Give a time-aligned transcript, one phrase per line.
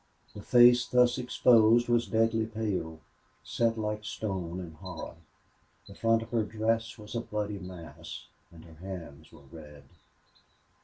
[0.33, 3.01] The face thus exposed was deathly pale,
[3.43, 5.17] set like stone in horror.
[5.87, 9.83] The front of her dress was a bloody mass, and her hands were red.